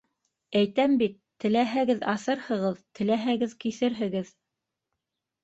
[0.59, 4.35] -Әйтәм бит, теләһәгеҙ, аҫырһығыҙ, теләһәгеҙ, киҫерһегеҙ.